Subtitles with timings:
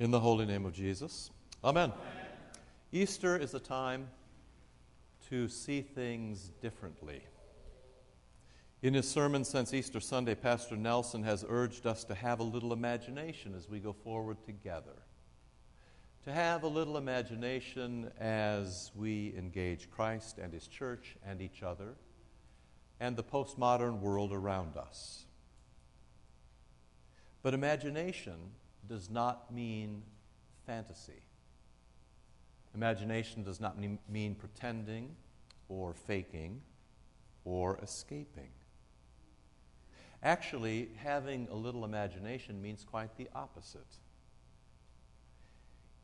[0.00, 1.30] In the holy name of Jesus.
[1.62, 1.92] Amen.
[1.92, 1.98] Amen.
[2.90, 4.08] Easter is a time
[5.28, 7.20] to see things differently.
[8.80, 12.72] In his sermon since Easter Sunday, Pastor Nelson has urged us to have a little
[12.72, 15.02] imagination as we go forward together.
[16.24, 21.92] To have a little imagination as we engage Christ and his church and each other
[23.00, 25.26] and the postmodern world around us.
[27.42, 28.52] But imagination
[28.88, 30.02] does not mean
[30.66, 31.22] fantasy.
[32.74, 35.14] Imagination does not mean pretending
[35.68, 36.60] or faking
[37.44, 38.50] or escaping.
[40.22, 43.98] Actually, having a little imagination means quite the opposite.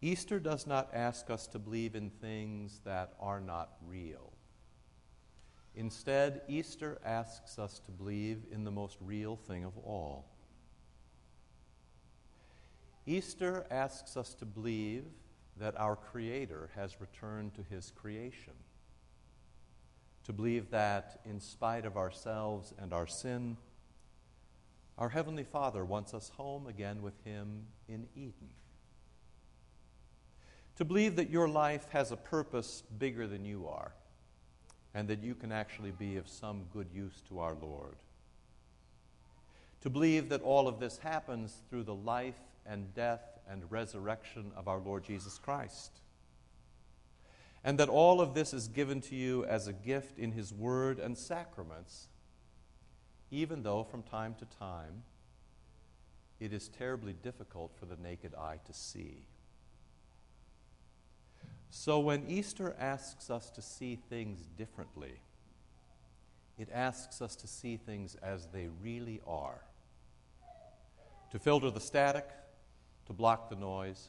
[0.00, 4.32] Easter does not ask us to believe in things that are not real.
[5.74, 10.26] Instead, Easter asks us to believe in the most real thing of all.
[13.06, 15.04] Easter asks us to believe
[15.58, 18.52] that our Creator has returned to His creation.
[20.24, 23.56] To believe that, in spite of ourselves and our sin,
[24.98, 28.50] our Heavenly Father wants us home again with Him in Eden.
[30.76, 33.92] To believe that your life has a purpose bigger than you are,
[34.94, 37.96] and that you can actually be of some good use to our Lord.
[39.82, 44.68] To believe that all of this happens through the life and death and resurrection of
[44.68, 46.00] our Lord Jesus Christ.
[47.64, 50.98] And that all of this is given to you as a gift in His Word
[50.98, 52.08] and sacraments,
[53.30, 55.02] even though from time to time
[56.38, 59.24] it is terribly difficult for the naked eye to see.
[61.70, 65.20] So when Easter asks us to see things differently,
[66.58, 69.60] it asks us to see things as they really are.
[71.32, 72.26] To filter the static,
[73.06, 74.08] to block the noise,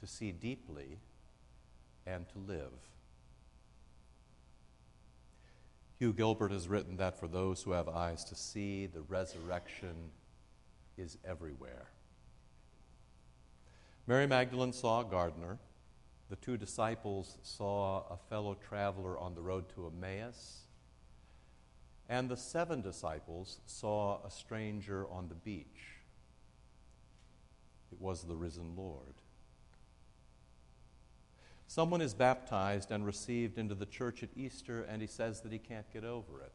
[0.00, 0.98] to see deeply,
[2.06, 2.72] and to live.
[5.98, 10.10] Hugh Gilbert has written that for those who have eyes to see, the resurrection
[10.98, 11.86] is everywhere.
[14.08, 15.58] Mary Magdalene saw a gardener.
[16.28, 20.62] The two disciples saw a fellow traveler on the road to Emmaus.
[22.08, 26.01] And the seven disciples saw a stranger on the beach.
[27.92, 29.14] It was the risen Lord.
[31.66, 35.58] Someone is baptized and received into the church at Easter, and he says that he
[35.58, 36.52] can't get over it.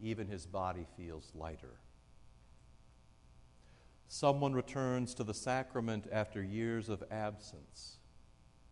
[0.00, 1.80] Even his body feels lighter.
[4.08, 7.96] Someone returns to the sacrament after years of absence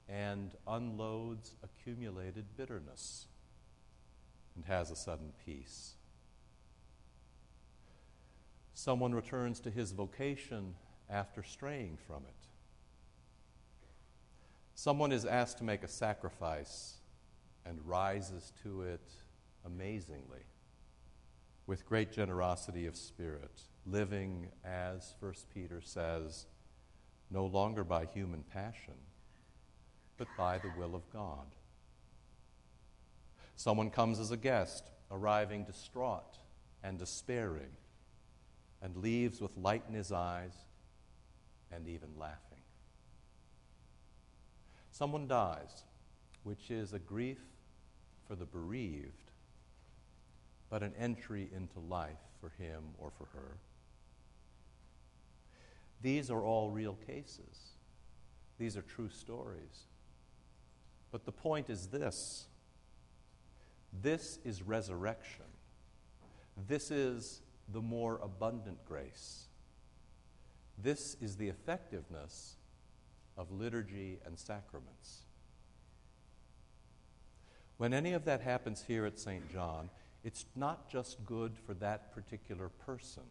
[0.09, 3.27] and unloads accumulated bitterness
[4.55, 5.95] and has a sudden peace.
[8.75, 10.75] Someone returns to his vocation
[11.11, 12.47] after straying from it.
[14.75, 16.97] Someone is asked to make a sacrifice
[17.65, 19.13] and rises to it
[19.65, 20.45] amazingly
[21.67, 26.47] with great generosity of spirit, living, as 1 Peter says,
[27.31, 28.95] no longer by human passion,
[30.19, 31.47] but by the will of God.
[33.57, 36.39] Someone comes as a guest, arriving distraught
[36.83, 37.77] and despairing,
[38.83, 40.53] and leaves with light in his eyes
[41.75, 42.59] and even laughing.
[44.91, 45.85] Someone dies,
[46.45, 47.41] which is a grief
[48.29, 49.31] for the bereaved,
[50.71, 53.57] but an entry into life for him or for her.
[56.01, 57.77] These are all real cases.
[58.59, 59.87] These are true stories.
[61.11, 62.47] But the point is this
[64.03, 65.45] this is resurrection.
[66.69, 67.41] This is
[67.73, 69.47] the more abundant grace.
[70.79, 72.57] This is the effectiveness
[73.37, 75.23] of liturgy and sacraments.
[77.77, 79.51] When any of that happens here at St.
[79.51, 79.91] John,
[80.23, 83.25] it's not just good for that particular person.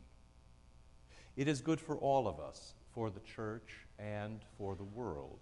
[1.36, 5.40] It is good for all of us, for the church and for the world.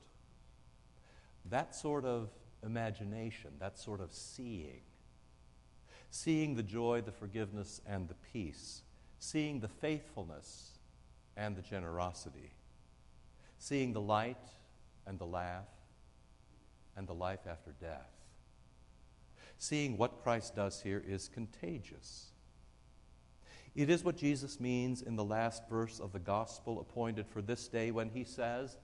[1.50, 2.30] That sort of
[2.63, 4.81] imagination, that sort of seeing,
[6.09, 8.83] seeing the joy, the forgiveness, and the peace,
[9.19, 10.77] seeing the faithfulness
[11.38, 12.51] and the generosity,
[13.57, 14.38] seeing the light
[15.06, 15.68] and the laugh
[16.95, 18.12] and the life after death.
[19.57, 22.31] Seeing what Christ does here is contagious.
[23.75, 27.68] It is what Jesus means in the last verse of the gospel appointed for this
[27.68, 28.78] day when he says,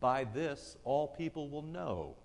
[0.00, 2.16] By this all people will know.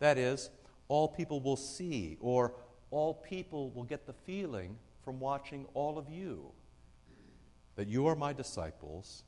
[0.00, 0.50] That is,
[0.88, 2.54] all people will see, or
[2.90, 6.52] all people will get the feeling from watching all of you
[7.78, 9.22] that you are my disciples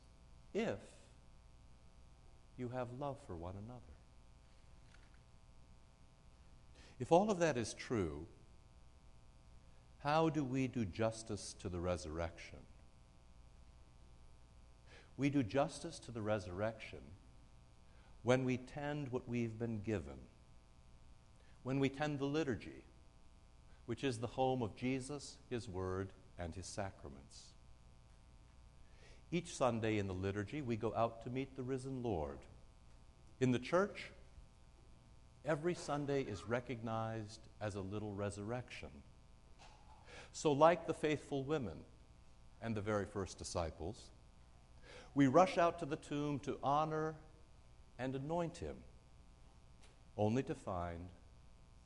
[0.53, 0.81] if
[2.57, 3.81] you have love for one another.
[6.99, 8.27] If all of that is true,
[10.03, 12.59] how do we do justice to the resurrection?
[15.17, 17.03] We do justice to the resurrection
[18.25, 20.19] when we tend what we've been given,
[21.63, 22.83] when we tend the liturgy,
[23.87, 27.50] which is the home of Jesus, His Word, and His sacraments.
[29.33, 32.39] Each Sunday in the liturgy, we go out to meet the risen Lord.
[33.39, 34.11] In the church,
[35.45, 38.89] every Sunday is recognized as a little resurrection.
[40.33, 41.79] So, like the faithful women
[42.61, 44.11] and the very first disciples,
[45.15, 47.15] we rush out to the tomb to honor
[47.99, 48.77] and anoint him,
[50.17, 51.09] only to find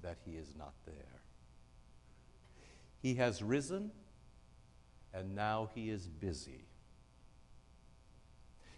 [0.02, 1.23] that he is not there.
[3.00, 3.91] He has risen,
[5.12, 6.64] and now he is busy.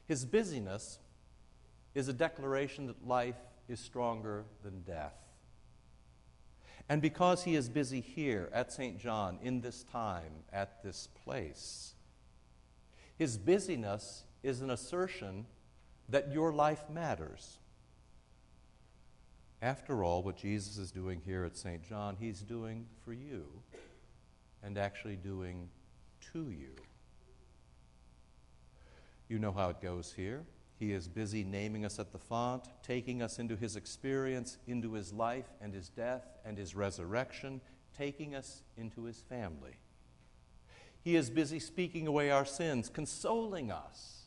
[0.06, 0.98] His busyness
[1.94, 3.36] is a declaration that life
[3.68, 5.16] is stronger than death.
[6.88, 8.98] And because he is busy here at St.
[8.98, 11.94] John, in this time, at this place,
[13.16, 15.46] his busyness is an assertion
[16.08, 17.58] that your life matters.
[19.60, 21.82] After all, what Jesus is doing here at St.
[21.82, 23.46] John, he's doing for you
[24.62, 25.68] and actually doing
[26.32, 26.74] to you.
[29.28, 30.44] You know how it goes here.
[30.78, 35.12] He is busy naming us at the font, taking us into his experience, into his
[35.12, 37.60] life and his death and his resurrection,
[37.96, 39.76] taking us into his family.
[41.02, 44.26] He is busy speaking away our sins, consoling us,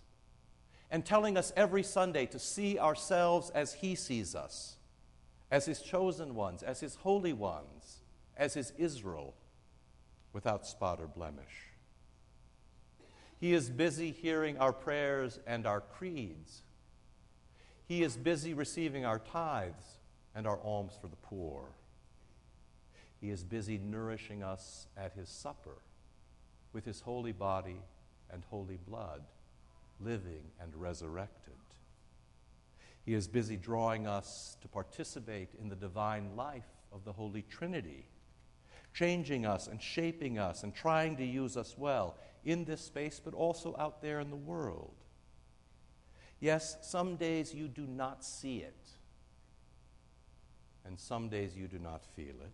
[0.89, 4.77] and telling us every Sunday to see ourselves as he sees us,
[5.51, 8.01] as his chosen ones, as his holy ones,
[8.35, 9.35] as his Israel,
[10.33, 11.68] without spot or blemish.
[13.39, 16.63] He is busy hearing our prayers and our creeds.
[17.85, 19.99] He is busy receiving our tithes
[20.35, 21.69] and our alms for the poor.
[23.21, 25.77] He is busy nourishing us at his supper
[26.73, 27.81] with his holy body
[28.31, 29.23] and holy blood,
[29.99, 31.53] living and resurrected.
[33.05, 38.05] He is busy drawing us to participate in the divine life of the Holy Trinity,
[38.93, 42.17] changing us and shaping us and trying to use us well
[42.51, 44.95] in this space, but also out there in the world.
[46.39, 48.89] Yes, some days you do not see it,
[50.85, 52.53] and some days you do not feel it.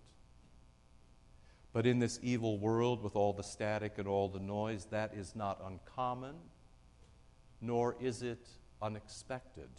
[1.72, 5.36] But in this evil world, with all the static and all the noise, that is
[5.36, 6.36] not uncommon,
[7.62, 8.48] nor is it
[8.82, 9.70] unexpected.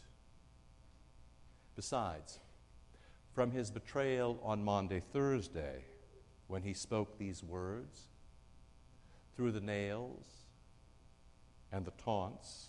[1.75, 2.39] Besides,
[3.33, 5.85] from his betrayal on Maundy Thursday,
[6.47, 8.09] when he spoke these words,
[9.37, 10.25] through the nails
[11.71, 12.69] and the taunts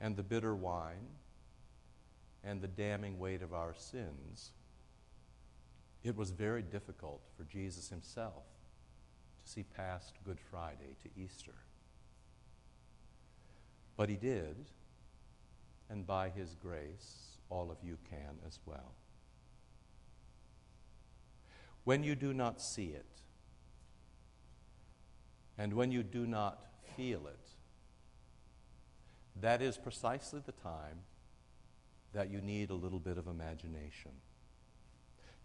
[0.00, 1.08] and the bitter wine
[2.42, 4.50] and the damning weight of our sins,
[6.02, 8.42] it was very difficult for Jesus himself
[9.44, 11.54] to see past Good Friday to Easter.
[13.96, 14.56] But he did,
[15.88, 18.92] and by his grace, all of you can as well.
[21.84, 23.06] When you do not see it,
[25.58, 26.58] and when you do not
[26.96, 27.48] feel it,
[29.40, 31.00] that is precisely the time
[32.12, 34.12] that you need a little bit of imagination.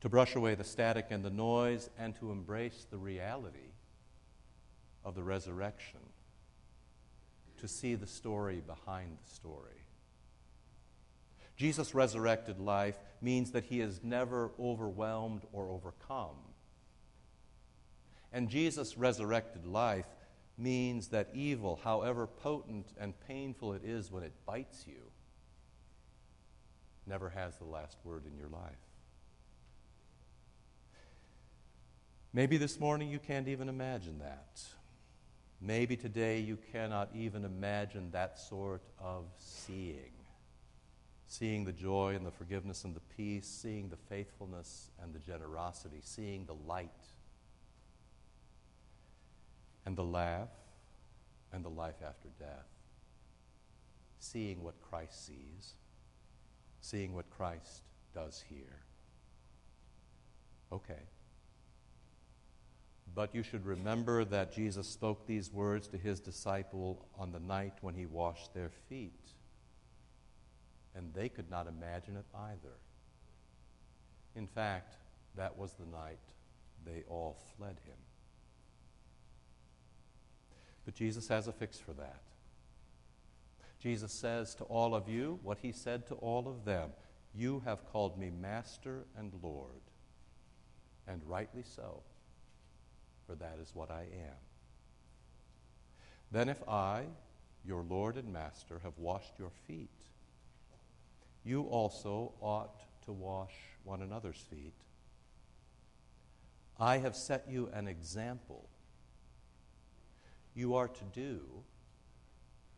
[0.02, 3.74] To brush away the static and the noise and to embrace the reality
[5.04, 6.00] of the resurrection.
[7.60, 9.84] To see the story behind the story.
[11.58, 16.38] Jesus' resurrected life means that he is never overwhelmed or overcome
[18.32, 20.06] and Jesus' resurrected life
[20.58, 25.02] means that evil, however potent and painful it is when it bites you,
[27.08, 28.78] never has the last word in your life.
[32.32, 34.62] Maybe this morning you can't even imagine that.
[35.62, 40.14] Maybe today you cannot even imagine that sort of seeing.
[41.28, 46.00] Seeing the joy and the forgiveness and the peace, seeing the faithfulness and the generosity,
[46.02, 46.90] seeing the light
[49.90, 50.50] and the laugh
[51.52, 52.68] and the life after death.
[54.20, 55.74] Seeing what Christ sees,
[56.80, 57.82] seeing what Christ
[58.14, 58.84] does here.
[60.72, 61.08] Okay.
[63.16, 67.74] But you should remember that Jesus spoke these words to his disciple on the night
[67.82, 69.32] when he washed their feet.
[70.94, 72.78] And they could not imagine it either.
[74.36, 74.98] In fact,
[75.36, 76.20] that was the night
[76.86, 77.98] they all fled him.
[80.90, 82.24] But Jesus has a fix for that.
[83.80, 86.90] Jesus says to all of you what he said to all of them
[87.36, 89.84] You have called me Master and Lord,
[91.08, 92.02] and rightly so,
[93.28, 94.40] for that is what I am.
[96.32, 97.04] Then, if I,
[97.64, 99.94] your Lord and Master, have washed your feet,
[101.46, 103.54] you also ought to wash
[103.84, 104.74] one another's feet.
[106.80, 108.68] I have set you an example.
[110.60, 111.40] You are to do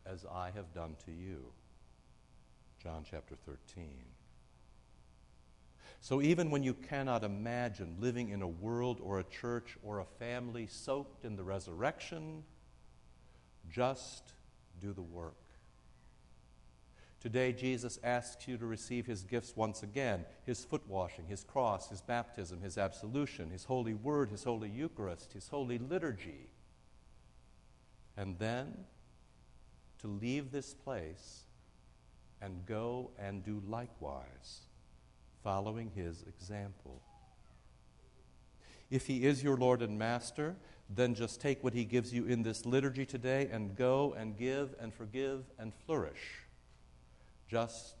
[0.06, 1.46] as I have done to you.
[2.80, 3.88] John chapter 13.
[6.00, 10.04] So, even when you cannot imagine living in a world or a church or a
[10.04, 12.44] family soaked in the resurrection,
[13.68, 14.32] just
[14.80, 15.34] do the work.
[17.18, 21.88] Today, Jesus asks you to receive his gifts once again his foot washing, his cross,
[21.88, 26.46] his baptism, his absolution, his holy word, his holy Eucharist, his holy liturgy.
[28.16, 28.84] And then
[30.00, 31.44] to leave this place
[32.40, 34.62] and go and do likewise,
[35.42, 37.00] following his example.
[38.90, 40.56] If he is your Lord and Master,
[40.90, 44.74] then just take what he gives you in this liturgy today and go and give
[44.80, 46.40] and forgive and flourish.
[47.48, 47.94] Just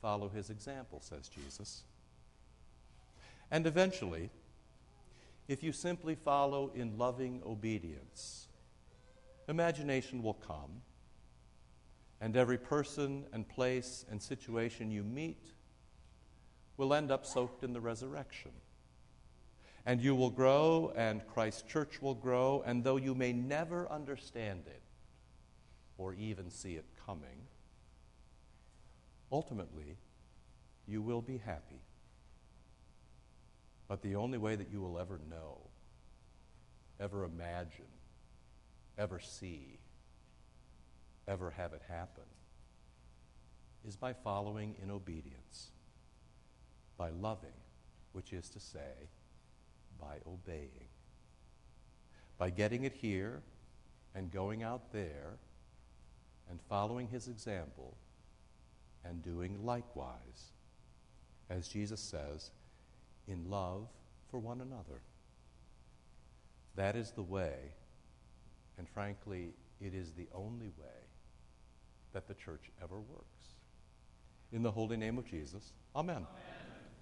[0.00, 1.84] follow his example, says Jesus.
[3.50, 4.30] And eventually,
[5.46, 8.48] if you simply follow in loving obedience,
[9.52, 10.80] imagination will come
[12.22, 15.44] and every person and place and situation you meet
[16.78, 18.52] will end up soaked in the resurrection.
[19.84, 24.62] And you will grow, and Christ's church will grow, and though you may never understand
[24.66, 24.80] it
[25.98, 27.46] or even see it coming,
[29.30, 29.98] ultimately
[30.86, 31.82] you will be happy.
[33.88, 35.58] But the only way that you will ever know,
[36.98, 37.92] ever imagine,
[38.98, 39.78] ever see,
[41.26, 42.24] ever have it happen
[43.86, 45.70] is by following in obedience,
[46.96, 47.50] by loving,
[48.12, 49.08] which is to say,
[50.00, 50.88] by obeying,
[52.38, 53.42] by getting it here
[54.14, 55.38] and going out there
[56.50, 57.96] and following his example
[59.04, 60.52] and doing likewise,
[61.50, 62.50] as Jesus says,
[63.26, 63.88] in love
[64.30, 65.00] for one another.
[66.76, 67.56] That is the way,
[68.78, 71.02] and frankly, it is the only way
[72.12, 73.54] that the church ever works.
[74.52, 76.16] In the holy name of Jesus, amen.
[76.16, 76.61] amen.